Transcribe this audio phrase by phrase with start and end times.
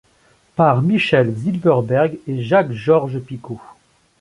[0.55, 3.61] Par Michel Zylberberg et Jacques Georges-Picot.